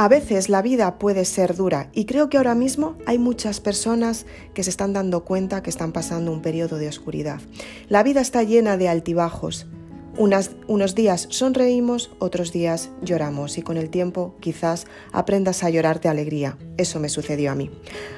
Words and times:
A 0.00 0.08
veces 0.08 0.48
la 0.48 0.62
vida 0.62 0.98
puede 0.98 1.26
ser 1.26 1.54
dura 1.54 1.90
y 1.92 2.06
creo 2.06 2.30
que 2.30 2.38
ahora 2.38 2.54
mismo 2.54 2.96
hay 3.04 3.18
muchas 3.18 3.60
personas 3.60 4.24
que 4.54 4.64
se 4.64 4.70
están 4.70 4.94
dando 4.94 5.26
cuenta 5.26 5.62
que 5.62 5.68
están 5.68 5.92
pasando 5.92 6.32
un 6.32 6.40
periodo 6.40 6.78
de 6.78 6.88
oscuridad. 6.88 7.38
La 7.90 8.02
vida 8.02 8.22
está 8.22 8.42
llena 8.42 8.78
de 8.78 8.88
altibajos. 8.88 9.66
unos 10.16 10.94
días 10.94 11.26
sonreímos, 11.28 12.12
otros 12.18 12.50
días 12.50 12.88
lloramos 13.02 13.58
y 13.58 13.62
con 13.62 13.76
el 13.76 13.90
tiempo 13.90 14.34
quizás 14.40 14.86
aprendas 15.12 15.62
a 15.64 15.68
llorar 15.68 16.00
de 16.00 16.08
alegría. 16.08 16.56
Eso 16.78 16.98
me 16.98 17.10
sucedió 17.10 17.50
a 17.52 17.54
mí. 17.54 17.70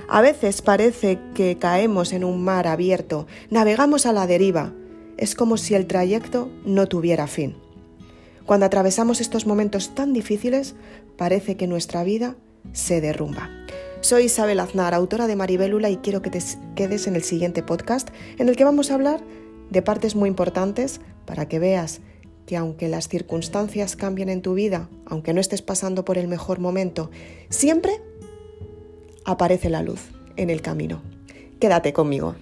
A 0.09 0.21
veces 0.21 0.63
parece 0.63 1.19
que 1.35 1.59
caemos 1.59 2.13
en 2.13 2.23
un 2.23 2.45
mar 2.45 2.69
abierto, 2.69 3.27
navegamos 3.51 4.07
a 4.07 4.13
la 4.13 4.29
deriva. 4.29 4.73
Es 5.17 5.35
como 5.35 5.57
si 5.57 5.75
el 5.75 5.89
trayecto 5.89 6.49
no 6.65 6.87
tuviera 6.87 7.27
fin. 7.27 7.57
Cuando 8.47 8.67
atravesamos 8.67 9.21
estos 9.21 9.47
momentos 9.47 9.95
tan 9.95 10.13
difíciles, 10.13 10.75
parece 11.17 11.57
que 11.57 11.67
nuestra 11.67 12.05
vida 12.05 12.37
se 12.73 13.01
derrumba. 13.01 13.51
Soy 14.01 14.25
Isabel 14.25 14.61
Aznar, 14.61 14.95
autora 14.95 15.27
de 15.27 15.37
Maribélula, 15.37 15.91
y 15.91 15.99
quiero 15.99 16.23
que 16.23 16.31
te 16.31 16.41
quedes 16.75 17.07
en 17.07 17.15
el 17.15 17.23
siguiente 17.23 17.63
podcast 17.63 18.09
en 18.39 18.49
el 18.49 18.57
que 18.57 18.65
vamos 18.65 18.91
a 18.91 18.95
hablar 18.95 19.23
de 19.71 19.83
partes 19.83 20.17
muy 20.17 20.29
importantes 20.29 21.01
para 21.25 21.47
que 21.47 21.59
veas 21.59 22.01
que 22.47 22.57
aunque 22.57 22.89
las 22.89 23.09
circunstancias 23.09 23.97
cambien 23.97 24.29
en 24.29 24.43
tu 24.43 24.55
vida, 24.55 24.89
aunque 25.07 25.33
no 25.33 25.41
estés 25.41 25.63
pasando 25.63 26.05
por 26.05 26.19
el 26.19 26.29
mejor 26.29 26.59
momento, 26.59 27.11
siempre 27.49 28.01
aparece 29.25 29.71
la 29.71 29.83
luz 29.83 30.01
en 30.37 30.51
el 30.51 30.63
camino. 30.63 31.03
Quédate 31.61 31.93
conmigo. 31.93 32.35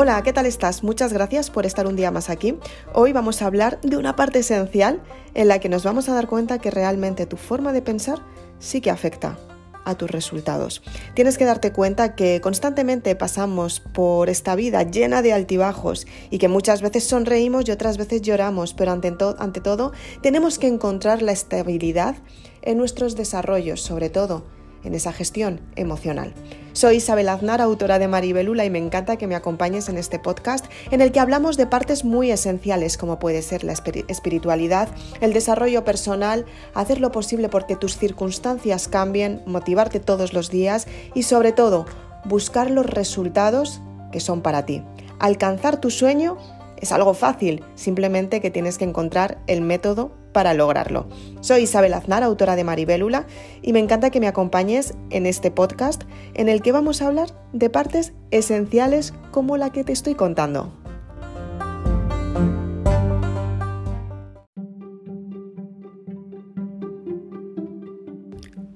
Hola, 0.00 0.22
¿qué 0.22 0.32
tal 0.32 0.46
estás? 0.46 0.84
Muchas 0.84 1.12
gracias 1.12 1.50
por 1.50 1.66
estar 1.66 1.88
un 1.88 1.96
día 1.96 2.12
más 2.12 2.30
aquí. 2.30 2.56
Hoy 2.94 3.12
vamos 3.12 3.42
a 3.42 3.46
hablar 3.46 3.80
de 3.80 3.96
una 3.96 4.14
parte 4.14 4.38
esencial 4.38 5.02
en 5.34 5.48
la 5.48 5.58
que 5.58 5.68
nos 5.68 5.82
vamos 5.82 6.08
a 6.08 6.14
dar 6.14 6.28
cuenta 6.28 6.60
que 6.60 6.70
realmente 6.70 7.26
tu 7.26 7.36
forma 7.36 7.72
de 7.72 7.82
pensar 7.82 8.24
sí 8.60 8.80
que 8.80 8.92
afecta 8.92 9.36
a 9.84 9.96
tus 9.96 10.08
resultados. 10.08 10.84
Tienes 11.14 11.36
que 11.36 11.44
darte 11.44 11.72
cuenta 11.72 12.14
que 12.14 12.40
constantemente 12.40 13.16
pasamos 13.16 13.80
por 13.80 14.28
esta 14.28 14.54
vida 14.54 14.84
llena 14.84 15.20
de 15.20 15.32
altibajos 15.32 16.06
y 16.30 16.38
que 16.38 16.46
muchas 16.46 16.80
veces 16.80 17.02
sonreímos 17.02 17.66
y 17.66 17.72
otras 17.72 17.98
veces 17.98 18.22
lloramos, 18.22 18.74
pero 18.74 18.92
ante, 18.92 19.12
ante 19.38 19.60
todo 19.60 19.90
tenemos 20.22 20.60
que 20.60 20.68
encontrar 20.68 21.22
la 21.22 21.32
estabilidad 21.32 22.14
en 22.62 22.78
nuestros 22.78 23.16
desarrollos, 23.16 23.80
sobre 23.80 24.10
todo 24.10 24.44
en 24.84 24.94
esa 24.94 25.12
gestión 25.12 25.60
emocional. 25.76 26.34
Soy 26.72 26.96
Isabel 26.96 27.28
Aznar, 27.28 27.60
autora 27.60 27.98
de 27.98 28.08
Maribelula, 28.08 28.64
y 28.64 28.70
me 28.70 28.78
encanta 28.78 29.16
que 29.16 29.26
me 29.26 29.34
acompañes 29.34 29.88
en 29.88 29.98
este 29.98 30.18
podcast 30.18 30.66
en 30.90 31.00
el 31.00 31.10
que 31.10 31.20
hablamos 31.20 31.56
de 31.56 31.66
partes 31.66 32.04
muy 32.04 32.30
esenciales 32.30 32.96
como 32.96 33.18
puede 33.18 33.42
ser 33.42 33.64
la 33.64 33.72
espiritualidad, 33.72 34.88
el 35.20 35.32
desarrollo 35.32 35.84
personal, 35.84 36.46
hacer 36.74 37.00
lo 37.00 37.10
posible 37.10 37.48
porque 37.48 37.76
tus 37.76 37.96
circunstancias 37.98 38.88
cambien, 38.88 39.42
motivarte 39.46 40.00
todos 40.00 40.32
los 40.32 40.50
días 40.50 40.86
y 41.14 41.24
sobre 41.24 41.52
todo 41.52 41.86
buscar 42.24 42.70
los 42.70 42.86
resultados 42.86 43.80
que 44.12 44.20
son 44.20 44.42
para 44.42 44.64
ti. 44.64 44.82
Alcanzar 45.18 45.80
tu 45.80 45.90
sueño 45.90 46.36
es 46.76 46.92
algo 46.92 47.14
fácil, 47.14 47.64
simplemente 47.74 48.40
que 48.40 48.50
tienes 48.50 48.78
que 48.78 48.84
encontrar 48.84 49.38
el 49.46 49.62
método 49.62 50.12
para 50.38 50.54
lograrlo. 50.54 51.08
Soy 51.40 51.62
Isabel 51.62 51.94
Aznar, 51.94 52.22
autora 52.22 52.54
de 52.54 52.62
Maribélula, 52.62 53.26
y 53.60 53.72
me 53.72 53.80
encanta 53.80 54.10
que 54.10 54.20
me 54.20 54.28
acompañes 54.28 54.94
en 55.10 55.26
este 55.26 55.50
podcast 55.50 56.04
en 56.34 56.48
el 56.48 56.62
que 56.62 56.70
vamos 56.70 57.02
a 57.02 57.08
hablar 57.08 57.34
de 57.52 57.68
partes 57.70 58.12
esenciales 58.30 59.14
como 59.32 59.56
la 59.56 59.72
que 59.72 59.82
te 59.82 59.92
estoy 59.92 60.14
contando. 60.14 60.72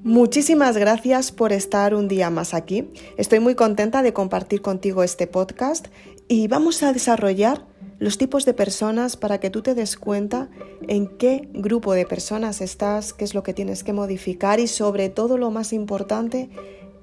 Muchísimas 0.02 0.76
gracias 0.76 1.30
por 1.30 1.52
estar 1.52 1.94
un 1.94 2.08
día 2.08 2.28
más 2.28 2.54
aquí. 2.54 2.90
Estoy 3.16 3.38
muy 3.38 3.54
contenta 3.54 4.02
de 4.02 4.12
compartir 4.12 4.62
contigo 4.62 5.04
este 5.04 5.28
podcast 5.28 5.86
y 6.26 6.48
vamos 6.48 6.82
a 6.82 6.92
desarrollar 6.92 7.71
los 8.02 8.18
tipos 8.18 8.44
de 8.44 8.52
personas 8.52 9.16
para 9.16 9.38
que 9.38 9.48
tú 9.48 9.62
te 9.62 9.76
des 9.76 9.96
cuenta 9.96 10.50
en 10.88 11.06
qué 11.06 11.48
grupo 11.52 11.92
de 11.92 12.04
personas 12.04 12.60
estás, 12.60 13.12
qué 13.12 13.22
es 13.22 13.32
lo 13.32 13.44
que 13.44 13.54
tienes 13.54 13.84
que 13.84 13.92
modificar 13.92 14.58
y 14.58 14.66
sobre 14.66 15.08
todo 15.08 15.38
lo 15.38 15.52
más 15.52 15.72
importante 15.72 16.50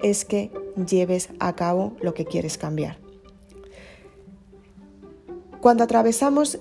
es 0.03 0.25
que 0.25 0.51
lleves 0.75 1.29
a 1.39 1.55
cabo 1.55 1.95
lo 2.01 2.13
que 2.13 2.25
quieres 2.25 2.57
cambiar. 2.57 2.97
Cuando 5.61 5.85
atravesamos 5.85 6.59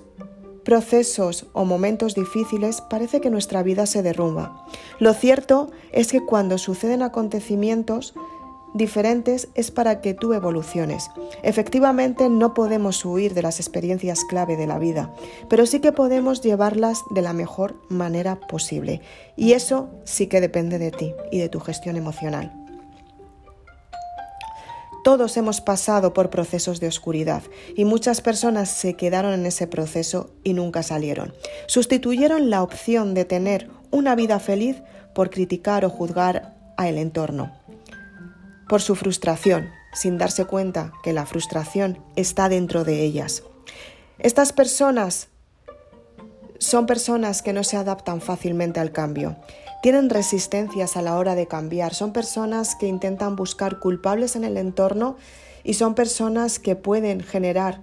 procesos 0.63 1.47
o 1.51 1.65
momentos 1.65 2.15
difíciles 2.15 2.79
parece 2.79 3.19
que 3.19 3.29
nuestra 3.29 3.61
vida 3.61 3.87
se 3.87 4.03
derrumba. 4.03 4.65
Lo 4.99 5.13
cierto 5.13 5.69
es 5.91 6.13
que 6.13 6.25
cuando 6.25 6.57
suceden 6.57 7.01
acontecimientos 7.01 8.13
diferentes 8.73 9.49
es 9.55 9.71
para 9.71 10.01
que 10.01 10.13
tú 10.13 10.33
evoluciones. 10.33 11.09
Efectivamente, 11.43 12.29
no 12.29 12.53
podemos 12.53 13.03
huir 13.05 13.33
de 13.33 13.41
las 13.41 13.59
experiencias 13.59 14.23
clave 14.25 14.57
de 14.57 14.67
la 14.67 14.79
vida, 14.79 15.13
pero 15.49 15.65
sí 15.65 15.79
que 15.79 15.91
podemos 15.91 16.41
llevarlas 16.41 17.03
de 17.09 17.21
la 17.21 17.33
mejor 17.33 17.75
manera 17.89 18.39
posible. 18.39 19.01
Y 19.35 19.53
eso 19.53 19.89
sí 20.03 20.27
que 20.27 20.41
depende 20.41 20.79
de 20.79 20.91
ti 20.91 21.13
y 21.31 21.39
de 21.39 21.49
tu 21.49 21.59
gestión 21.59 21.97
emocional. 21.97 22.53
Todos 25.03 25.37
hemos 25.37 25.61
pasado 25.61 26.13
por 26.13 26.29
procesos 26.29 26.79
de 26.79 26.87
oscuridad 26.87 27.41
y 27.75 27.85
muchas 27.85 28.19
personas 28.21 28.69
se 28.69 28.95
quedaron 28.95 29.33
en 29.33 29.45
ese 29.45 29.65
proceso 29.65 30.31
y 30.43 30.53
nunca 30.53 30.83
salieron. 30.83 31.33
Sustituyeron 31.67 32.49
la 32.49 32.61
opción 32.61 33.13
de 33.13 33.23
tener 33.25 33.69
una 33.91 34.13
vida 34.15 34.39
feliz 34.39 34.83
por 35.15 35.29
criticar 35.29 35.85
o 35.85 35.89
juzgar 35.89 36.53
a 36.77 36.89
el 36.89 36.97
entorno 36.97 37.58
por 38.69 38.81
su 38.81 38.95
frustración, 38.95 39.69
sin 39.91 40.17
darse 40.17 40.45
cuenta 40.45 40.93
que 41.03 41.11
la 41.11 41.25
frustración 41.25 42.01
está 42.15 42.47
dentro 42.47 42.85
de 42.85 43.03
ellas. 43.03 43.43
Estas 44.19 44.53
personas 44.53 45.27
son 46.59 46.85
personas 46.85 47.41
que 47.41 47.51
no 47.51 47.65
se 47.65 47.75
adaptan 47.75 48.21
fácilmente 48.21 48.79
al 48.79 48.93
cambio, 48.93 49.35
tienen 49.81 50.09
resistencias 50.09 50.97
a 50.97 51.01
la 51.01 51.17
hora 51.17 51.35
de 51.35 51.47
cambiar, 51.47 51.93
son 51.93 52.13
personas 52.13 52.75
que 52.75 52.87
intentan 52.87 53.35
buscar 53.35 53.79
culpables 53.79 54.35
en 54.35 54.43
el 54.43 54.57
entorno 54.57 55.17
y 55.63 55.75
son 55.75 55.95
personas 55.95 56.59
que 56.59 56.75
pueden 56.75 57.21
generar 57.21 57.81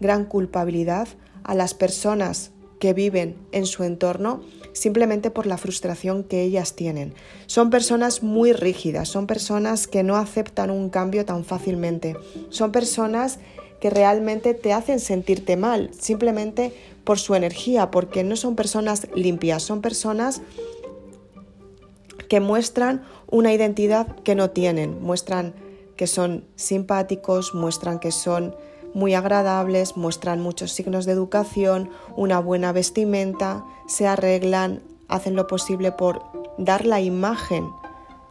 gran 0.00 0.24
culpabilidad 0.24 1.08
a 1.42 1.54
las 1.54 1.74
personas 1.74 2.52
que 2.82 2.94
viven 2.94 3.36
en 3.52 3.64
su 3.64 3.84
entorno 3.84 4.40
simplemente 4.72 5.30
por 5.30 5.46
la 5.46 5.56
frustración 5.56 6.24
que 6.24 6.42
ellas 6.42 6.74
tienen. 6.74 7.14
Son 7.46 7.70
personas 7.70 8.24
muy 8.24 8.52
rígidas, 8.52 9.08
son 9.08 9.28
personas 9.28 9.86
que 9.86 10.02
no 10.02 10.16
aceptan 10.16 10.68
un 10.68 10.90
cambio 10.90 11.24
tan 11.24 11.44
fácilmente, 11.44 12.16
son 12.48 12.72
personas 12.72 13.38
que 13.80 13.88
realmente 13.88 14.52
te 14.54 14.72
hacen 14.72 14.98
sentirte 14.98 15.56
mal, 15.56 15.90
simplemente 15.96 16.74
por 17.04 17.20
su 17.20 17.36
energía, 17.36 17.92
porque 17.92 18.24
no 18.24 18.34
son 18.34 18.56
personas 18.56 19.06
limpias, 19.14 19.62
son 19.62 19.80
personas 19.80 20.42
que 22.28 22.40
muestran 22.40 23.04
una 23.30 23.52
identidad 23.52 24.16
que 24.24 24.34
no 24.34 24.50
tienen, 24.50 25.00
muestran 25.00 25.54
que 25.94 26.08
son 26.08 26.48
simpáticos, 26.56 27.54
muestran 27.54 28.00
que 28.00 28.10
son 28.10 28.56
muy 28.94 29.14
agradables, 29.14 29.96
muestran 29.96 30.40
muchos 30.40 30.72
signos 30.72 31.06
de 31.06 31.12
educación, 31.12 31.90
una 32.16 32.38
buena 32.38 32.72
vestimenta, 32.72 33.64
se 33.86 34.06
arreglan, 34.06 34.82
hacen 35.08 35.34
lo 35.34 35.46
posible 35.46 35.92
por 35.92 36.22
dar 36.58 36.84
la 36.86 37.00
imagen 37.00 37.68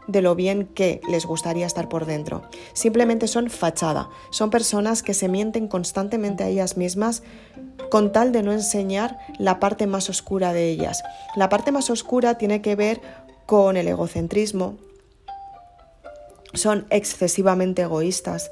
de 0.08 0.22
lo 0.22 0.36
bien 0.36 0.68
que 0.68 1.02
les 1.10 1.26
gustaría 1.26 1.66
estar 1.66 1.88
por 1.90 2.06
dentro. 2.06 2.42
Simplemente 2.74 3.28
son 3.28 3.50
fachada, 3.50 4.09
son 4.30 4.50
personas 4.50 5.03
que 5.03 5.14
se 5.14 5.28
mienten 5.28 5.68
constantemente 5.68 6.44
a 6.44 6.47
ellas 6.47 6.78
mismas 6.78 7.24
con 7.90 8.12
tal 8.12 8.32
de 8.32 8.44
no 8.44 8.52
enseñar 8.52 9.18
la 9.38 9.59
parte 9.59 9.88
más 9.88 10.09
oscura 10.09 10.53
de 10.53 10.70
ellas. 10.70 11.03
La 11.35 11.50
parte 11.50 11.72
más 11.72 11.90
oscura 11.90 12.38
tiene 12.38 12.62
que 12.62 12.76
ver 12.76 13.02
con 13.46 13.78
el 13.78 13.88
egocentrismo, 13.88 14.78
son 16.53 16.85
excesivamente 16.90 17.84
egoístas, 17.84 18.52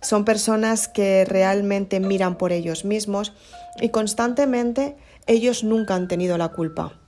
son 0.00 0.24
personas 0.24 0.88
que 0.88 1.24
realmente 1.24 2.00
miran 2.00 2.36
por 2.36 2.52
ellos 2.52 2.84
mismos 2.84 3.32
y 3.80 3.90
constantemente 3.90 4.96
ellos 5.26 5.64
nunca 5.64 5.94
han 5.94 6.08
tenido 6.08 6.38
la 6.38 6.48
culpa, 6.48 6.98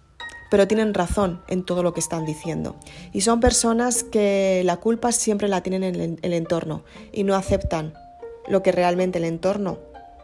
pero 0.51 0.69
tienen 0.69 0.95
razón 0.95 1.43
en 1.49 1.65
todo 1.65 1.83
lo 1.83 1.95
que 1.95 2.01
están 2.01 2.25
diciendo. 2.25 2.77
Y 3.13 3.23
son 3.23 3.41
personas 3.41 4.05
que 4.05 4.63
la 4.65 4.77
culpa 4.77 5.13
siempre 5.13 5.49
la 5.49 5.63
tienen 5.63 5.83
en 5.83 6.19
el 6.21 6.33
entorno 6.33 6.85
y 7.13 7.25
no 7.25 7.35
aceptan 7.35 7.95
lo 8.49 8.63
que 8.63 8.73
realmente 8.73 9.19
el 9.19 9.25
entorno 9.25 9.79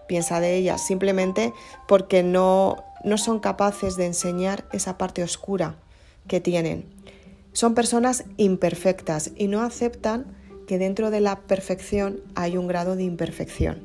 piensa 0.06 0.40
de 0.40 0.56
ellas, 0.56 0.84
simplemente 0.84 1.52
porque 1.86 2.22
no, 2.22 2.84
no 3.04 3.18
son 3.18 3.40
capaces 3.40 3.96
de 3.96 4.06
enseñar 4.06 4.64
esa 4.72 4.98
parte 4.98 5.22
oscura 5.22 5.76
que 6.26 6.40
tienen. 6.40 6.86
Son 7.52 7.74
personas 7.74 8.24
imperfectas 8.36 9.32
y 9.36 9.48
no 9.48 9.62
aceptan 9.62 10.37
que 10.68 10.78
dentro 10.78 11.10
de 11.10 11.20
la 11.20 11.40
perfección 11.40 12.20
hay 12.34 12.56
un 12.58 12.68
grado 12.68 12.94
de 12.94 13.02
imperfección. 13.02 13.78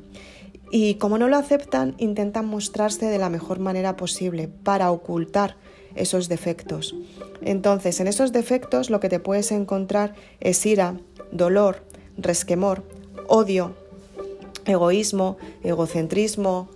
Y 0.70 0.96
como 0.96 1.18
no 1.18 1.28
lo 1.28 1.36
aceptan, 1.36 1.94
intentan 1.98 2.46
mostrarse 2.46 3.06
de 3.06 3.18
la 3.18 3.30
mejor 3.30 3.58
manera 3.58 3.96
posible 3.96 4.48
para 4.48 4.92
ocultar 4.92 5.56
esos 5.94 6.28
defectos. 6.28 6.94
Entonces, 7.40 8.00
en 8.00 8.06
esos 8.06 8.32
defectos 8.32 8.90
lo 8.90 9.00
que 9.00 9.08
te 9.08 9.18
puedes 9.18 9.50
encontrar 9.50 10.14
es 10.40 10.64
ira, 10.66 10.98
dolor, 11.32 11.82
resquemor, 12.18 12.84
odio, 13.28 13.74
egoísmo, 14.66 15.38
egocentrismo, 15.62 16.68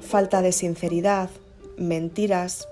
falta 0.00 0.40
de 0.40 0.52
sinceridad, 0.52 1.28
mentiras, 1.76 2.68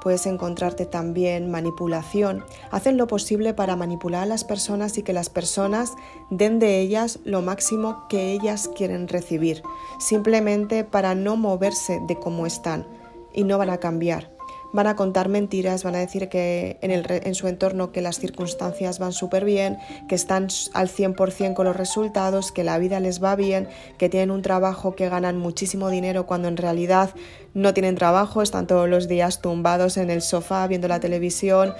puedes 0.00 0.26
encontrarte 0.26 0.86
también 0.86 1.50
manipulación. 1.50 2.44
Hacen 2.70 2.96
lo 2.96 3.06
posible 3.06 3.54
para 3.54 3.76
manipular 3.76 4.22
a 4.22 4.26
las 4.26 4.44
personas 4.44 4.96
y 4.98 5.02
que 5.02 5.12
las 5.12 5.30
personas 5.30 5.94
den 6.30 6.58
de 6.58 6.80
ellas 6.80 7.18
lo 7.24 7.42
máximo 7.42 8.06
que 8.08 8.32
ellas 8.32 8.70
quieren 8.74 9.08
recibir, 9.08 9.62
simplemente 9.98 10.84
para 10.84 11.14
no 11.14 11.36
moverse 11.36 12.00
de 12.06 12.18
cómo 12.18 12.46
están 12.46 12.86
y 13.32 13.44
no 13.44 13.58
van 13.58 13.70
a 13.70 13.78
cambiar 13.78 14.37
van 14.72 14.86
a 14.86 14.96
contar 14.96 15.28
mentiras, 15.28 15.82
van 15.82 15.94
a 15.94 15.98
decir 15.98 16.28
que 16.28 16.78
en, 16.82 17.34
su 17.34 17.48
entorno 17.48 17.92
que 17.92 18.02
las 18.02 18.18
circunstancias 18.18 18.98
van 18.98 19.12
súper 19.12 19.44
bien, 19.44 19.78
que 20.08 20.14
están 20.14 20.48
al 20.74 20.88
100% 20.88 21.54
con 21.54 21.66
los 21.66 21.76
resultados, 21.76 22.52
que 22.52 22.64
la 22.64 22.78
vida 22.78 23.00
les 23.00 23.22
va 23.22 23.36
bien, 23.36 23.68
que 23.98 24.08
tienen 24.08 24.30
un 24.30 24.42
trabajo 24.42 24.94
que 24.94 25.08
ganan 25.08 25.38
muchísimo 25.38 25.90
dinero 25.90 26.26
cuando 26.26 26.48
en 26.48 26.56
realidad 26.56 27.14
no 27.54 27.72
tienen 27.74 27.94
trabajo, 27.94 28.42
están 28.42 28.66
todos 28.66 28.88
los 28.88 29.08
días 29.08 29.40
tumbados 29.40 29.96
en 29.96 30.10
el 30.10 30.22
sofá 30.22 30.66
viendo 30.66 30.88
la 30.88 31.00
televisión 31.00 31.74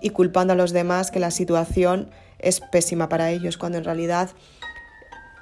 y 0.00 0.10
culpando 0.10 0.54
a 0.54 0.56
los 0.56 0.72
demás 0.72 1.10
que 1.10 1.20
la 1.20 1.30
situación 1.30 2.10
es 2.38 2.60
pésima 2.60 3.08
para 3.08 3.30
ellos, 3.30 3.58
cuando 3.58 3.78
en 3.78 3.84
realidad 3.84 4.30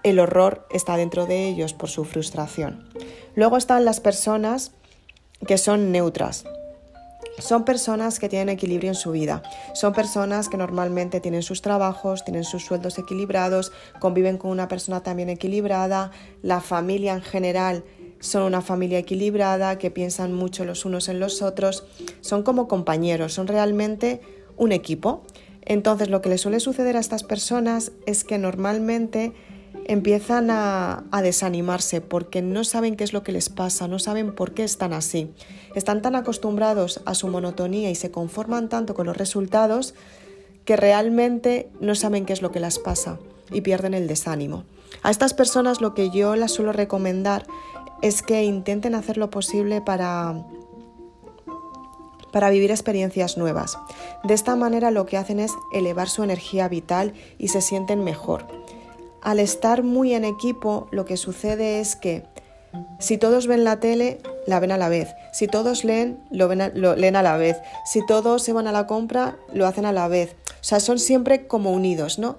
el 0.02 0.18
horror 0.18 0.66
está 0.70 0.96
dentro 0.96 1.26
de 1.26 1.48
ellos 1.48 1.74
por 1.74 1.88
su 1.88 2.04
frustración. 2.04 2.88
Luego 3.34 3.56
están 3.56 3.84
las 3.84 4.00
personas 4.00 4.72
que 5.46 5.58
son 5.58 5.92
neutras, 5.92 6.44
son 7.38 7.64
personas 7.64 8.18
que 8.18 8.28
tienen 8.28 8.48
equilibrio 8.48 8.90
en 8.90 8.94
su 8.94 9.10
vida, 9.12 9.42
son 9.74 9.92
personas 9.92 10.48
que 10.48 10.56
normalmente 10.56 11.20
tienen 11.20 11.42
sus 11.42 11.62
trabajos, 11.62 12.24
tienen 12.24 12.44
sus 12.44 12.64
sueldos 12.64 12.98
equilibrados, 12.98 13.72
conviven 14.00 14.38
con 14.38 14.50
una 14.50 14.68
persona 14.68 15.02
también 15.02 15.28
equilibrada, 15.28 16.10
la 16.42 16.60
familia 16.60 17.14
en 17.14 17.22
general 17.22 17.84
son 18.20 18.42
una 18.42 18.60
familia 18.60 18.98
equilibrada, 18.98 19.78
que 19.78 19.90
piensan 19.90 20.32
mucho 20.32 20.64
los 20.64 20.84
unos 20.84 21.08
en 21.08 21.20
los 21.20 21.42
otros, 21.42 21.84
son 22.20 22.42
como 22.42 22.68
compañeros, 22.68 23.32
son 23.32 23.46
realmente 23.46 24.20
un 24.56 24.72
equipo. 24.72 25.22
Entonces 25.62 26.08
lo 26.08 26.20
que 26.20 26.28
le 26.28 26.38
suele 26.38 26.60
suceder 26.60 26.96
a 26.96 27.00
estas 27.00 27.22
personas 27.22 27.92
es 28.06 28.24
que 28.24 28.38
normalmente 28.38 29.34
empiezan 29.88 30.50
a, 30.50 31.02
desanimarse 31.22 32.00
porque 32.00 32.42
no 32.42 32.62
saben 32.62 32.94
qué 32.94 33.04
es 33.04 33.12
lo 33.12 33.24
que 33.24 33.32
les 33.32 33.48
pasa, 33.48 33.88
no 33.88 33.98
saben 33.98 34.34
por 34.34 34.52
qué 34.52 34.62
están 34.62 34.92
así. 34.92 35.32
Están 35.74 36.02
tan 36.02 36.14
acostumbrados 36.14 37.00
a 37.06 37.14
su 37.14 37.26
monotonía 37.28 37.90
y 37.90 37.94
se 37.94 38.10
conforman 38.10 38.68
tanto 38.68 38.94
con 38.94 39.06
los 39.06 39.16
resultados 39.16 39.94
que 40.64 40.76
realmente 40.76 41.70
no 41.80 41.94
saben 41.94 42.26
qué 42.26 42.34
es 42.34 42.42
lo 42.42 42.52
que 42.52 42.60
les 42.60 42.78
pasa 42.78 43.18
y 43.50 43.62
pierden 43.62 43.94
el 43.94 44.06
desánimo. 44.06 44.64
A 45.02 45.10
estas 45.10 45.32
personas 45.32 45.80
lo 45.80 45.94
que 45.94 46.10
yo 46.10 46.36
les 46.36 46.52
suelo 46.52 46.72
recomendar 46.72 47.46
es 48.02 48.22
que 48.22 48.44
intenten 48.44 48.94
hacer 48.94 49.16
lo 49.16 49.30
posible 49.30 49.80
para 49.80 50.44
para 52.30 52.50
vivir 52.50 52.70
experiencias 52.70 53.38
nuevas. 53.38 53.78
De 54.22 54.34
esta 54.34 54.54
manera 54.54 54.90
lo 54.90 55.06
que 55.06 55.16
hacen 55.16 55.40
es 55.40 55.52
elevar 55.72 56.10
su 56.10 56.22
energía 56.22 56.68
vital 56.68 57.14
y 57.38 57.48
se 57.48 57.62
sienten 57.62 58.04
mejor 58.04 58.46
al 59.22 59.40
estar 59.40 59.82
muy 59.82 60.14
en 60.14 60.24
equipo, 60.24 60.88
lo 60.90 61.04
que 61.04 61.16
sucede 61.16 61.80
es 61.80 61.96
que 61.96 62.24
si 62.98 63.18
todos 63.18 63.46
ven 63.46 63.64
la 63.64 63.80
tele, 63.80 64.20
la 64.46 64.60
ven 64.60 64.72
a 64.72 64.78
la 64.78 64.88
vez. 64.88 65.08
Si 65.32 65.46
todos 65.46 65.84
leen, 65.84 66.20
lo, 66.30 66.48
leen 66.52 67.16
a 67.16 67.22
la 67.22 67.36
vez. 67.36 67.56
Si 67.84 68.04
todos 68.04 68.42
se 68.42 68.52
van 68.52 68.66
a 68.66 68.72
la 68.72 68.86
compra, 68.86 69.36
lo 69.52 69.66
hacen 69.66 69.86
a 69.86 69.92
la 69.92 70.08
vez. 70.08 70.36
O 70.60 70.64
sea, 70.64 70.80
son 70.80 70.98
siempre 70.98 71.46
como 71.46 71.72
unidos, 71.72 72.18
¿no? 72.18 72.36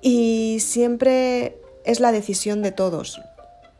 Y 0.00 0.58
siempre 0.60 1.58
es 1.84 2.00
la 2.00 2.12
decisión 2.12 2.62
de 2.62 2.72
todos, 2.72 3.20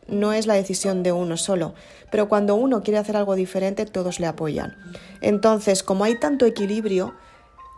no 0.07 0.33
es 0.33 0.47
la 0.47 0.55
decisión 0.55 1.03
de 1.03 1.13
uno 1.13 1.37
solo. 1.37 1.75
Pero 2.11 2.29
cuando 2.29 2.55
uno 2.55 2.83
quiere 2.83 2.99
hacer 2.99 3.17
algo 3.17 3.35
diferente, 3.35 3.87
todos 3.87 4.21
le 4.21 4.27
apoyan. 4.27 4.77
Entonces, 5.21 5.83
como 5.83 6.05
hay 6.05 6.19
tanto 6.19 6.47
equilibrio, 6.47 7.15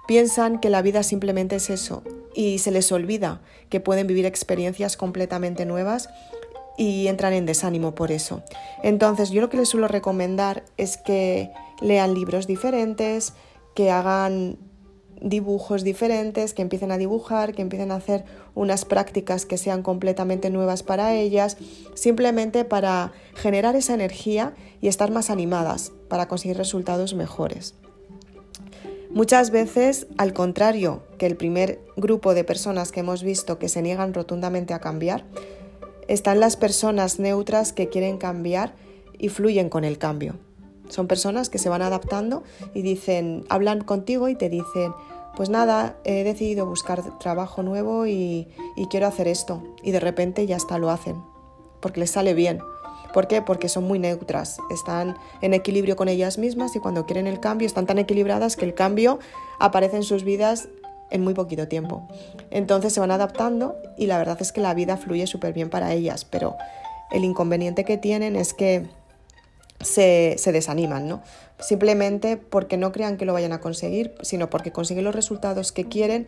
piensan 0.07 0.61
que 0.61 0.71
la 0.71 0.83
vida 0.83 1.03
simplemente 1.03 1.57
es 1.57 1.71
eso 1.71 2.03
y 2.35 2.59
se 2.59 2.71
les 2.71 2.91
olvida 2.93 3.41
que 3.69 3.81
pueden 3.81 4.07
vivir 4.07 4.27
experiencias 4.27 4.97
completamente 4.97 5.67
nuevas 5.67 6.09
y 6.77 7.07
entran 7.07 7.33
en 7.33 7.47
desánimo 7.47 7.95
por 7.95 8.11
eso. 8.11 8.43
Entonces 8.83 9.31
yo 9.31 9.41
lo 9.41 9.49
que 9.49 9.57
les 9.57 9.69
suelo 9.69 9.89
recomendar 9.89 10.65
es 10.77 10.97
que 10.97 11.51
lean 11.81 12.15
libros 12.15 12.47
diferentes, 12.47 13.33
que 13.75 13.91
hagan 13.91 14.59
dibujos 15.21 15.85
diferentes, 15.85 16.53
que 16.53 16.63
empiecen 16.63 16.91
a 16.91 16.99
dibujar, 16.99 17.55
que 17.55 17.63
empiecen 17.63 17.93
a 17.93 17.97
hacer 17.97 18.25
unas 18.55 18.85
prácticas 18.85 19.47
que 19.47 19.57
sean 19.57 19.83
completamente 19.83 20.51
nuevas 20.51 20.83
para 20.83 21.15
ellas, 21.15 21.57
simplemente 21.95 22.65
para 22.65 23.13
generar 23.35 23.77
esa 23.77 23.95
energía 23.95 24.55
y 24.81 24.89
estar 24.89 25.11
más 25.11 25.31
animadas 25.31 25.93
para 26.09 26.29
conseguir 26.29 26.57
resultados 26.57 27.15
mejores. 27.15 27.75
Muchas 29.15 29.53
veces, 29.53 30.09
al 30.19 30.33
contrario 30.33 31.05
que 31.19 31.27
el 31.27 31.37
primer 31.37 31.79
grupo 31.97 32.35
de 32.35 32.43
personas 32.43 32.91
que 32.91 32.99
hemos 32.99 33.23
visto 33.23 33.61
que 33.61 33.69
se 33.69 33.81
niegan 33.81 34.13
rotundamente 34.13 34.75
a 34.75 34.81
cambiar, 34.81 35.23
están 36.09 36.41
las 36.41 36.57
personas 36.57 37.21
neutras 37.21 37.73
que 37.73 37.89
quieren 37.89 38.19
cambiar 38.19 38.75
y 39.17 39.29
fluyen 39.29 39.69
con 39.69 39.85
el 39.85 39.99
cambio. 39.99 40.35
Son 40.89 41.07
personas 41.07 41.49
que 41.49 41.59
se 41.59 41.69
van 41.69 41.81
adaptando 41.81 42.43
y 42.75 42.83
dicen, 42.83 43.45
hablan 43.51 43.85
contigo 43.85 44.29
y 44.29 44.35
te 44.35 44.49
dicen, 44.49 44.93
pues 45.37 45.49
nada, 45.49 45.97
he 46.03 46.25
decidido 46.25 46.67
buscar 46.67 47.17
trabajo 47.21 47.63
nuevo 47.63 48.09
y, 48.09 48.49
y 48.75 48.87
quiero 48.87 49.07
hacer 49.07 49.29
esto. 49.29 49.63
Y 49.85 49.93
de 49.93 50.01
repente 50.01 50.45
ya 50.45 50.57
hasta 50.57 50.77
lo 50.77 50.91
hacen, 50.91 51.23
porque 51.81 52.01
les 52.01 52.11
sale 52.11 52.35
bien 52.35 52.59
¿Por 53.15 53.29
qué? 53.29 53.41
Porque 53.43 53.69
son 53.69 53.85
muy 53.85 54.01
neutras, 54.01 54.59
están 54.71 55.17
en 55.41 55.55
equilibrio 55.55 55.95
con 55.95 56.09
ellas 56.09 56.37
mismas 56.37 56.75
y 56.75 56.81
cuando 56.81 57.07
quieren 57.07 57.29
el 57.29 57.39
cambio 57.39 57.67
están 57.67 57.87
tan 57.87 57.99
equilibradas 57.99 58.57
que 58.57 58.65
el 58.65 58.75
cambio 58.75 59.21
aparece 59.61 59.97
en 59.97 60.03
sus 60.03 60.25
vidas 60.25 60.69
en 61.11 61.23
muy 61.23 61.33
poquito 61.33 61.69
tiempo. 61.69 62.09
Entonces 62.51 62.93
se 62.93 62.99
van 62.99 63.13
adaptando 63.13 63.77
y 63.97 64.07
la 64.07 64.19
verdad 64.19 64.39
es 64.41 64.51
que 64.51 64.61
la 64.61 64.75
vida 64.75 64.97
fluye 64.97 65.29
súper 65.29 65.53
bien 65.53 65.71
para 65.71 65.93
ellas, 65.93 66.25
pero 66.25 66.57
el 67.13 67.23
inconveniente 67.23 67.85
que 67.85 67.99
tienen 67.99 68.35
es 68.35 68.53
que 68.53 68.89
se, 69.81 70.37
desaniman, 70.53 71.09
¿no? 71.09 71.23
Simplemente 71.59 72.37
porque 72.37 72.77
no 72.77 72.93
crean 72.93 73.17
que 73.17 73.25
lo 73.25 73.33
vayan 73.33 73.53
a 73.53 73.61
conseguir, 73.61 74.15
sino 74.23 74.51
porque 74.51 74.73
consiguen 74.73 75.05
los 75.05 75.15
resultados 75.15 75.73
que 75.73 75.85
quieren 75.85 76.27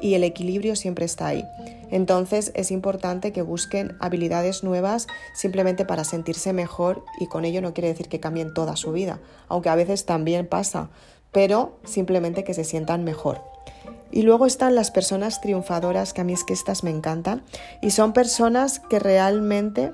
y 0.00 0.14
el 0.14 0.24
equilibrio 0.24 0.76
siempre 0.76 1.04
está 1.04 1.28
ahí. 1.28 1.44
Entonces 1.90 2.52
es 2.54 2.70
importante 2.70 3.32
que 3.32 3.42
busquen 3.42 3.96
habilidades 4.00 4.62
nuevas 4.62 5.06
simplemente 5.34 5.84
para 5.84 6.04
sentirse 6.04 6.52
mejor 6.52 7.04
y 7.18 7.26
con 7.26 7.44
ello 7.44 7.60
no 7.60 7.74
quiere 7.74 7.88
decir 7.88 8.08
que 8.08 8.20
cambien 8.20 8.54
toda 8.54 8.76
su 8.76 8.92
vida, 8.92 9.20
aunque 9.48 9.68
a 9.68 9.74
veces 9.74 10.04
también 10.04 10.46
pasa, 10.46 10.90
pero 11.32 11.78
simplemente 11.84 12.44
que 12.44 12.54
se 12.54 12.64
sientan 12.64 13.04
mejor. 13.04 13.40
Y 14.10 14.22
luego 14.22 14.46
están 14.46 14.74
las 14.74 14.90
personas 14.90 15.40
triunfadoras, 15.40 16.14
que 16.14 16.22
a 16.22 16.24
mí 16.24 16.32
es 16.32 16.44
que 16.44 16.54
estas 16.54 16.82
me 16.82 16.90
encantan, 16.90 17.42
y 17.82 17.90
son 17.90 18.14
personas 18.14 18.80
que 18.80 18.98
realmente 18.98 19.92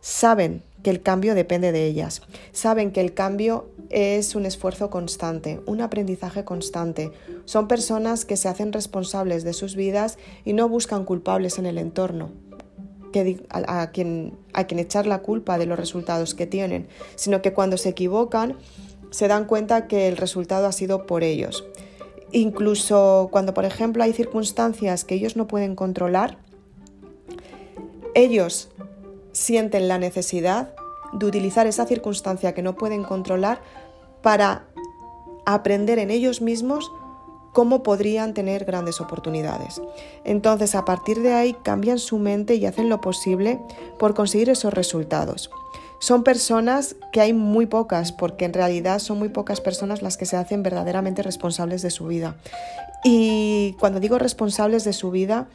saben 0.00 0.62
que 0.82 0.90
el 0.90 1.02
cambio 1.02 1.34
depende 1.34 1.72
de 1.72 1.86
ellas. 1.86 2.22
Saben 2.52 2.92
que 2.92 3.00
el 3.00 3.14
cambio 3.14 3.70
es 3.90 4.34
un 4.34 4.46
esfuerzo 4.46 4.90
constante, 4.90 5.60
un 5.66 5.80
aprendizaje 5.80 6.44
constante. 6.44 7.12
Son 7.44 7.68
personas 7.68 8.24
que 8.24 8.36
se 8.36 8.48
hacen 8.48 8.72
responsables 8.72 9.44
de 9.44 9.52
sus 9.52 9.76
vidas 9.76 10.18
y 10.44 10.52
no 10.52 10.68
buscan 10.68 11.04
culpables 11.04 11.58
en 11.58 11.66
el 11.66 11.78
entorno. 11.78 12.30
a, 13.50 13.90
quien, 13.90 14.36
a 14.52 14.64
quien 14.64 14.78
echar 14.78 15.06
la 15.06 15.22
culpa 15.22 15.58
de 15.58 15.66
los 15.66 15.78
resultados 15.78 16.34
que 16.34 16.46
tienen, 16.46 16.88
sino 17.16 17.40
que 17.40 17.54
cuando 17.54 17.76
se 17.78 17.88
equivocan 17.88 18.56
se 19.10 19.28
dan 19.28 19.46
cuenta 19.46 19.86
que 19.86 20.08
el 20.08 20.18
resultado 20.18 20.66
ha 20.66 20.72
sido 20.72 21.06
por 21.06 21.24
ellos. 21.24 21.64
Incluso 22.32 23.28
cuando, 23.32 23.54
por 23.54 23.64
ejemplo, 23.64 24.02
hay 24.02 24.12
circunstancias 24.12 25.04
que 25.04 25.14
ellos 25.14 25.36
no 25.36 25.46
pueden 25.46 25.74
controlar, 25.74 26.36
ellos 28.14 28.68
sienten 29.38 29.88
la 29.88 29.98
necesidad 29.98 30.74
de 31.12 31.26
utilizar 31.26 31.66
esa 31.66 31.86
circunstancia 31.86 32.52
que 32.52 32.62
no 32.62 32.74
pueden 32.74 33.04
controlar 33.04 33.62
para 34.22 34.66
aprender 35.46 35.98
en 35.98 36.10
ellos 36.10 36.42
mismos 36.42 36.90
cómo 37.52 37.82
podrían 37.82 38.34
tener 38.34 38.64
grandes 38.64 39.00
oportunidades. 39.00 39.80
Entonces, 40.24 40.74
a 40.74 40.84
partir 40.84 41.22
de 41.22 41.32
ahí, 41.32 41.56
cambian 41.62 41.98
su 41.98 42.18
mente 42.18 42.56
y 42.56 42.66
hacen 42.66 42.88
lo 42.88 43.00
posible 43.00 43.58
por 43.98 44.14
conseguir 44.14 44.50
esos 44.50 44.74
resultados. 44.74 45.50
Son 46.00 46.22
personas 46.22 46.96
que 47.12 47.20
hay 47.20 47.32
muy 47.32 47.66
pocas, 47.66 48.12
porque 48.12 48.44
en 48.44 48.52
realidad 48.52 48.98
son 48.98 49.18
muy 49.18 49.30
pocas 49.30 49.60
personas 49.60 50.02
las 50.02 50.16
que 50.16 50.26
se 50.26 50.36
hacen 50.36 50.62
verdaderamente 50.62 51.22
responsables 51.22 51.82
de 51.82 51.90
su 51.90 52.06
vida. 52.06 52.36
Y 53.02 53.74
cuando 53.80 53.98
digo 53.98 54.18
responsables 54.18 54.84
de 54.84 54.92
su 54.92 55.10
vida, 55.10 55.48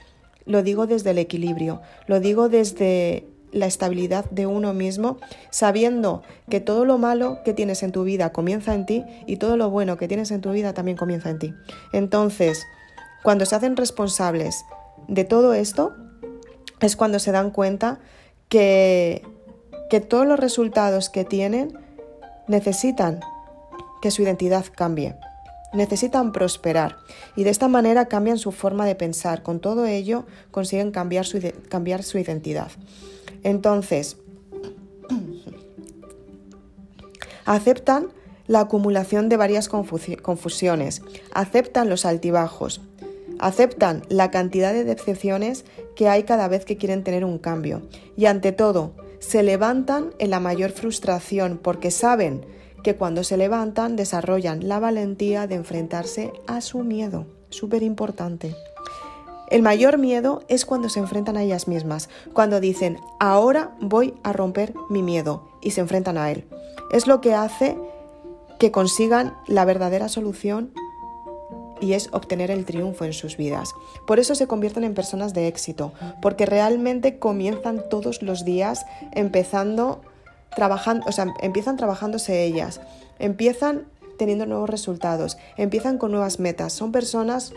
lo 0.45 0.63
digo 0.63 0.87
desde 0.87 1.11
el 1.11 1.19
equilibrio, 1.19 1.81
lo 2.07 2.19
digo 2.19 2.49
desde 2.49 3.32
la 3.53 3.67
estabilidad 3.67 4.25
de 4.31 4.45
uno 4.45 4.73
mismo, 4.73 5.17
sabiendo 5.49 6.23
que 6.49 6.59
todo 6.59 6.83
lo 6.85 6.97
malo 6.97 7.39
que 7.45 7.53
tienes 7.53 7.83
en 7.83 7.91
tu 7.91 8.03
vida 8.03 8.33
comienza 8.33 8.73
en 8.73 8.85
ti 8.85 9.05
y 9.25 9.37
todo 9.37 9.55
lo 9.55 9.69
bueno 9.69 9.97
que 9.97 10.07
tienes 10.07 10.31
en 10.31 10.41
tu 10.41 10.51
vida 10.51 10.73
también 10.73 10.97
comienza 10.97 11.29
en 11.29 11.39
ti. 11.39 11.53
Entonces, 11.93 12.65
cuando 13.23 13.45
se 13.45 13.55
hacen 13.55 13.77
responsables 13.77 14.65
de 15.07 15.23
todo 15.23 15.53
esto, 15.53 15.95
es 16.81 16.95
cuando 16.95 17.19
se 17.19 17.31
dan 17.31 17.51
cuenta 17.51 17.99
que, 18.49 19.23
que 19.89 20.01
todos 20.01 20.27
los 20.27 20.39
resultados 20.39 21.09
que 21.09 21.23
tienen 21.23 21.77
necesitan 22.47 23.21
que 24.01 24.11
su 24.11 24.21
identidad 24.21 24.65
cambie 24.75 25.15
necesitan 25.73 26.31
prosperar 26.31 26.97
y 27.35 27.43
de 27.43 27.49
esta 27.49 27.67
manera 27.67 28.05
cambian 28.05 28.37
su 28.37 28.51
forma 28.51 28.85
de 28.85 28.95
pensar. 28.95 29.43
Con 29.43 29.59
todo 29.59 29.85
ello 29.85 30.25
consiguen 30.51 30.91
cambiar 30.91 31.25
su, 31.25 31.39
cambiar 31.67 32.03
su 32.03 32.17
identidad. 32.17 32.71
Entonces, 33.43 34.17
aceptan 37.45 38.07
la 38.47 38.61
acumulación 38.61 39.29
de 39.29 39.37
varias 39.37 39.69
confusiones, 39.69 41.01
aceptan 41.33 41.89
los 41.89 42.05
altibajos, 42.05 42.81
aceptan 43.39 44.03
la 44.09 44.31
cantidad 44.31 44.73
de 44.73 44.83
decepciones 44.83 45.65
que 45.95 46.09
hay 46.09 46.23
cada 46.23 46.47
vez 46.47 46.65
que 46.65 46.77
quieren 46.77 47.03
tener 47.03 47.25
un 47.25 47.37
cambio 47.37 47.81
y 48.15 48.25
ante 48.25 48.51
todo 48.51 48.93
se 49.19 49.43
levantan 49.43 50.13
en 50.19 50.29
la 50.29 50.39
mayor 50.39 50.71
frustración 50.71 51.59
porque 51.61 51.91
saben 51.91 52.45
que 52.83 52.95
cuando 52.95 53.23
se 53.23 53.37
levantan 53.37 53.95
desarrollan 53.95 54.67
la 54.67 54.79
valentía 54.79 55.47
de 55.47 55.55
enfrentarse 55.55 56.33
a 56.47 56.59
su 56.59 56.79
miedo. 56.79 57.25
Súper 57.49 57.83
importante. 57.83 58.55
El 59.49 59.61
mayor 59.61 59.97
miedo 59.97 60.43
es 60.47 60.65
cuando 60.65 60.89
se 60.89 60.99
enfrentan 60.99 61.37
a 61.37 61.43
ellas 61.43 61.67
mismas, 61.67 62.09
cuando 62.33 62.59
dicen, 62.59 62.99
ahora 63.19 63.75
voy 63.79 64.15
a 64.23 64.33
romper 64.33 64.73
mi 64.89 65.03
miedo 65.03 65.47
y 65.61 65.71
se 65.71 65.81
enfrentan 65.81 66.17
a 66.17 66.31
él. 66.31 66.45
Es 66.91 67.07
lo 67.07 67.21
que 67.21 67.33
hace 67.33 67.77
que 68.59 68.71
consigan 68.71 69.35
la 69.47 69.65
verdadera 69.65 70.09
solución 70.09 70.71
y 71.81 71.93
es 71.93 72.09
obtener 72.13 72.49
el 72.49 72.65
triunfo 72.65 73.03
en 73.03 73.13
sus 73.13 73.35
vidas. 73.35 73.73
Por 74.07 74.19
eso 74.19 74.35
se 74.35 74.47
convierten 74.47 74.85
en 74.85 74.93
personas 74.93 75.33
de 75.33 75.47
éxito, 75.47 75.91
porque 76.21 76.45
realmente 76.45 77.19
comienzan 77.19 77.83
todos 77.89 78.21
los 78.21 78.45
días 78.45 78.85
empezando 79.11 80.01
trabajando, 80.55 81.05
o 81.07 81.11
sea, 81.11 81.33
empiezan 81.41 81.77
trabajándose 81.77 82.45
ellas, 82.45 82.79
empiezan 83.19 83.85
teniendo 84.17 84.45
nuevos 84.45 84.69
resultados, 84.69 85.37
empiezan 85.57 85.97
con 85.97 86.11
nuevas 86.11 86.39
metas. 86.39 86.73
Son 86.73 86.91
personas 86.91 87.53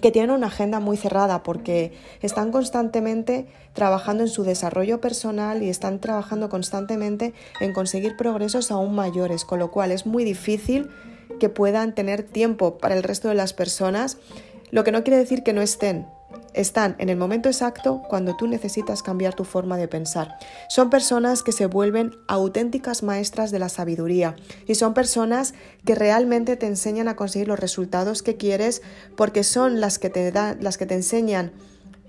que 0.00 0.10
tienen 0.10 0.30
una 0.30 0.48
agenda 0.48 0.80
muy 0.80 0.96
cerrada 0.96 1.42
porque 1.42 1.92
están 2.22 2.52
constantemente 2.52 3.46
trabajando 3.72 4.24
en 4.24 4.28
su 4.28 4.42
desarrollo 4.42 5.00
personal 5.00 5.62
y 5.62 5.68
están 5.68 6.00
trabajando 6.00 6.48
constantemente 6.48 7.34
en 7.60 7.72
conseguir 7.72 8.16
progresos 8.16 8.70
aún 8.70 8.94
mayores, 8.94 9.44
con 9.44 9.58
lo 9.58 9.70
cual 9.70 9.92
es 9.92 10.06
muy 10.06 10.24
difícil 10.24 10.90
que 11.38 11.48
puedan 11.48 11.94
tener 11.94 12.22
tiempo 12.22 12.78
para 12.78 12.96
el 12.96 13.02
resto 13.02 13.28
de 13.28 13.34
las 13.34 13.52
personas, 13.52 14.18
lo 14.70 14.84
que 14.84 14.92
no 14.92 15.04
quiere 15.04 15.18
decir 15.18 15.42
que 15.42 15.52
no 15.52 15.62
estén, 15.62 16.06
están 16.54 16.96
en 16.98 17.08
el 17.08 17.16
momento 17.16 17.48
exacto 17.48 18.02
cuando 18.08 18.36
tú 18.36 18.46
necesitas 18.46 19.02
cambiar 19.02 19.34
tu 19.34 19.44
forma 19.44 19.76
de 19.76 19.88
pensar. 19.88 20.38
Son 20.68 20.90
personas 20.90 21.42
que 21.42 21.52
se 21.52 21.66
vuelven 21.66 22.16
auténticas 22.28 23.02
maestras 23.02 23.50
de 23.50 23.58
la 23.58 23.68
sabiduría 23.68 24.36
y 24.66 24.74
son 24.74 24.94
personas 24.94 25.54
que 25.84 25.94
realmente 25.94 26.56
te 26.56 26.66
enseñan 26.66 27.08
a 27.08 27.16
conseguir 27.16 27.48
los 27.48 27.60
resultados 27.60 28.22
que 28.22 28.36
quieres 28.36 28.82
porque 29.16 29.44
son 29.44 29.80
las 29.80 29.98
que 29.98 30.10
te 30.10 30.32
dan, 30.32 30.58
las 30.60 30.78
que 30.78 30.86
te 30.86 30.94
enseñan 30.94 31.52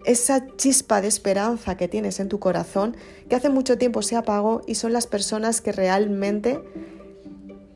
esa 0.06 0.48
chispa 0.56 1.02
de 1.02 1.10
esperanza 1.10 1.76
que 1.76 1.90
tienes 1.90 2.20
en 2.20 2.30
tu 2.30 2.40
corazón 2.40 2.96
que 3.30 3.36
hace 3.36 3.50
mucho 3.50 3.78
tiempo 3.78 4.02
se 4.02 4.16
apagó 4.16 4.62
y 4.66 4.76
son 4.76 4.94
las 4.94 5.08
personas 5.08 5.60
que 5.60 5.74
realmente 5.74 6.62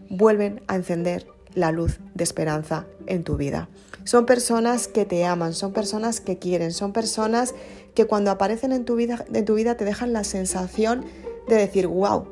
vuelven 0.09 0.61
a 0.67 0.75
encender 0.75 1.27
la 1.53 1.71
luz 1.71 1.99
de 2.13 2.23
esperanza 2.23 2.85
en 3.07 3.23
tu 3.23 3.37
vida. 3.37 3.69
Son 4.03 4.25
personas 4.25 4.87
que 4.87 5.05
te 5.05 5.25
aman, 5.25 5.53
son 5.53 5.73
personas 5.73 6.21
que 6.21 6.37
quieren, 6.37 6.71
son 6.71 6.91
personas 6.91 7.53
que 7.93 8.05
cuando 8.05 8.31
aparecen 8.31 8.71
en 8.71 8.85
tu 8.85 8.95
vida, 8.95 9.25
en 9.33 9.45
tu 9.45 9.55
vida 9.55 9.75
te 9.75 9.85
dejan 9.85 10.13
la 10.13 10.23
sensación 10.23 11.05
de 11.47 11.55
decir, 11.55 11.87
wow, 11.87 12.27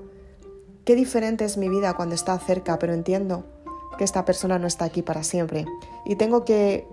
qué 0.86 0.96
diferente 0.96 1.46
es 1.46 1.58
mi 1.58 1.70
vida 1.70 1.94
cuando 1.94 2.16
está 2.16 2.38
cerca, 2.40 2.80
pero 2.80 2.94
entiendo 2.94 3.46
que 3.98 4.04
esta 4.04 4.26
persona 4.26 4.58
no 4.58 4.68
está 4.68 4.86
aquí 4.86 5.02
para 5.02 5.24
siempre 5.24 5.66
y 6.06 6.16
tengo 6.16 6.46
que 6.46 6.88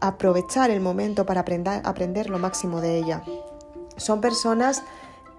aprovechar 0.00 0.70
el 0.70 0.80
momento 0.80 1.26
para 1.26 1.40
aprender, 1.40 1.82
aprender 1.84 2.30
lo 2.30 2.38
máximo 2.38 2.80
de 2.80 2.98
ella. 2.98 3.22
Son 3.96 4.20
personas 4.20 4.82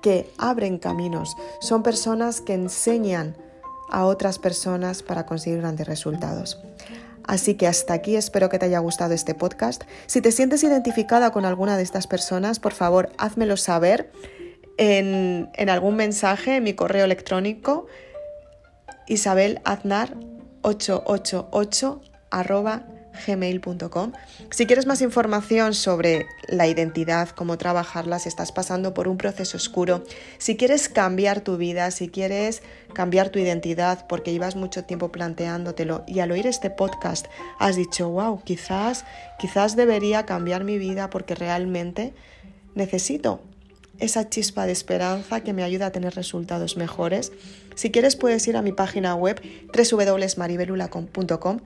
que 0.01 0.31
abren 0.37 0.77
caminos, 0.77 1.37
son 1.59 1.83
personas 1.83 2.41
que 2.41 2.53
enseñan 2.53 3.35
a 3.91 4.05
otras 4.05 4.39
personas 4.39 5.03
para 5.03 5.25
conseguir 5.25 5.59
grandes 5.59 5.87
resultados. 5.87 6.59
Así 7.23 7.55
que 7.55 7.67
hasta 7.67 7.93
aquí 7.93 8.15
espero 8.15 8.47
que 8.49 8.59
te 8.59 8.65
haya 8.65 8.79
gustado 8.79 9.13
este 9.13 9.35
podcast. 9.35 9.83
Si 10.07 10.21
te 10.21 10.31
sientes 10.31 10.63
identificada 10.63 11.31
con 11.31 11.45
alguna 11.45 11.77
de 11.77 11.83
estas 11.83 12.07
personas, 12.07 12.59
por 12.59 12.73
favor, 12.73 13.11
házmelo 13.17 13.57
saber 13.57 14.11
en, 14.77 15.51
algún 15.69 15.95
mensaje 15.95 16.55
en 16.55 16.63
mi 16.63 16.73
correo 16.73 17.05
electrónico 17.05 17.85
isabelaznar888 19.07 22.01
gmail.com. 23.25 24.11
Si 24.49 24.65
quieres 24.65 24.85
más 24.85 25.01
información 25.01 25.73
sobre 25.73 26.25
la 26.47 26.67
identidad, 26.67 27.29
cómo 27.29 27.57
trabajarla, 27.57 28.19
si 28.19 28.29
estás 28.29 28.51
pasando 28.51 28.93
por 28.93 29.07
un 29.07 29.17
proceso 29.17 29.57
oscuro, 29.57 30.03
si 30.37 30.57
quieres 30.57 30.89
cambiar 30.89 31.41
tu 31.41 31.57
vida, 31.57 31.91
si 31.91 32.09
quieres 32.09 32.61
cambiar 32.93 33.29
tu 33.29 33.39
identidad 33.39 34.07
porque 34.07 34.31
llevas 34.31 34.55
mucho 34.55 34.83
tiempo 34.83 35.11
planteándotelo 35.11 36.03
y 36.07 36.19
al 36.19 36.31
oír 36.31 36.47
este 36.47 36.69
podcast 36.69 37.27
has 37.59 37.75
dicho, 37.75 38.09
wow, 38.09 38.41
quizás, 38.43 39.05
quizás 39.39 39.75
debería 39.75 40.25
cambiar 40.25 40.63
mi 40.63 40.77
vida 40.77 41.09
porque 41.09 41.35
realmente 41.35 42.13
necesito 42.75 43.41
esa 43.99 44.29
chispa 44.29 44.65
de 44.65 44.71
esperanza 44.71 45.41
que 45.41 45.53
me 45.53 45.63
ayuda 45.63 45.87
a 45.87 45.91
tener 45.91 46.15
resultados 46.15 46.75
mejores. 46.75 47.31
Si 47.75 47.91
quieres 47.91 48.15
puedes 48.15 48.47
ir 48.47 48.57
a 48.57 48.61
mi 48.61 48.71
página 48.71 49.15
web 49.15 49.39
www.maribelula.com 49.73 51.59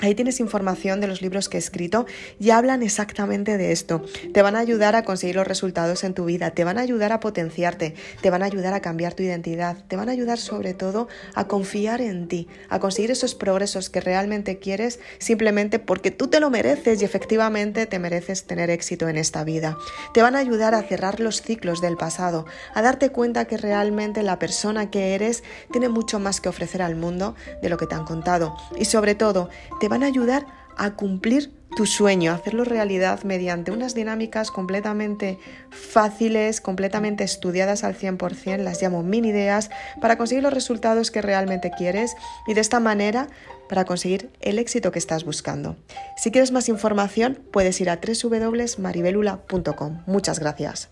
Ahí 0.00 0.14
tienes 0.14 0.40
información 0.40 1.00
de 1.00 1.06
los 1.06 1.20
libros 1.20 1.50
que 1.50 1.58
he 1.58 1.60
escrito 1.60 2.06
y 2.38 2.50
hablan 2.50 2.82
exactamente 2.82 3.58
de 3.58 3.70
esto. 3.70 4.02
Te 4.32 4.40
van 4.40 4.56
a 4.56 4.60
ayudar 4.60 4.96
a 4.96 5.04
conseguir 5.04 5.36
los 5.36 5.46
resultados 5.46 6.04
en 6.04 6.14
tu 6.14 6.24
vida, 6.24 6.52
te 6.52 6.64
van 6.64 6.78
a 6.78 6.80
ayudar 6.80 7.12
a 7.12 7.20
potenciarte, 7.20 7.94
te 8.22 8.30
van 8.30 8.42
a 8.42 8.46
ayudar 8.46 8.72
a 8.72 8.80
cambiar 8.80 9.12
tu 9.12 9.22
identidad, 9.22 9.76
te 9.88 9.96
van 9.96 10.08
a 10.08 10.12
ayudar 10.12 10.38
sobre 10.38 10.72
todo 10.72 11.08
a 11.34 11.46
confiar 11.46 12.00
en 12.00 12.28
ti, 12.28 12.48
a 12.70 12.78
conseguir 12.78 13.10
esos 13.10 13.34
progresos 13.34 13.90
que 13.90 14.00
realmente 14.00 14.58
quieres 14.58 15.00
simplemente 15.18 15.78
porque 15.78 16.10
tú 16.10 16.28
te 16.28 16.40
lo 16.40 16.48
mereces 16.48 17.02
y 17.02 17.04
efectivamente 17.04 17.84
te 17.84 17.98
mereces 17.98 18.44
tener 18.44 18.70
éxito 18.70 19.06
en 19.08 19.18
esta 19.18 19.44
vida. 19.44 19.76
Te 20.14 20.22
van 20.22 20.34
a 20.34 20.38
ayudar 20.38 20.74
a 20.74 20.82
cerrar 20.82 21.20
los 21.20 21.42
ciclos 21.42 21.82
del 21.82 21.98
pasado, 21.98 22.46
a 22.72 22.80
darte 22.80 23.10
cuenta 23.10 23.44
que 23.44 23.58
realmente 23.58 24.22
la 24.22 24.38
persona 24.38 24.90
que 24.90 25.14
eres 25.14 25.44
tiene 25.70 25.90
mucho 25.90 26.18
más 26.20 26.40
que 26.40 26.48
ofrecer 26.48 26.80
al 26.80 26.96
mundo 26.96 27.34
de 27.60 27.68
lo 27.68 27.76
que 27.76 27.86
te 27.86 27.94
han 27.94 28.06
contado 28.06 28.56
y 28.78 28.86
sobre 28.86 29.14
todo 29.14 29.50
te 29.78 29.89
van 29.90 30.04
a 30.04 30.06
ayudar 30.06 30.46
a 30.78 30.94
cumplir 30.94 31.52
tu 31.76 31.84
sueño, 31.84 32.32
a 32.32 32.36
hacerlo 32.36 32.64
realidad 32.64 33.22
mediante 33.24 33.70
unas 33.70 33.94
dinámicas 33.94 34.50
completamente 34.50 35.38
fáciles, 35.70 36.60
completamente 36.60 37.22
estudiadas 37.22 37.84
al 37.84 37.96
100%, 37.96 38.58
las 38.58 38.82
llamo 38.82 39.02
mini 39.02 39.28
ideas, 39.28 39.70
para 40.00 40.16
conseguir 40.16 40.42
los 40.42 40.54
resultados 40.54 41.10
que 41.10 41.22
realmente 41.22 41.70
quieres 41.76 42.16
y 42.46 42.54
de 42.54 42.60
esta 42.60 42.80
manera 42.80 43.28
para 43.68 43.84
conseguir 43.84 44.30
el 44.40 44.58
éxito 44.58 44.90
que 44.90 44.98
estás 44.98 45.24
buscando. 45.24 45.76
Si 46.16 46.32
quieres 46.32 46.50
más 46.50 46.68
información, 46.68 47.38
puedes 47.52 47.80
ir 47.80 47.90
a 47.90 48.00
www.maribelula.com. 48.00 50.02
Muchas 50.06 50.40
gracias. 50.40 50.88